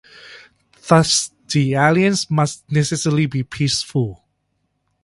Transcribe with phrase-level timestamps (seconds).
[0.87, 4.25] Thus the aliens must necessarily be peaceful.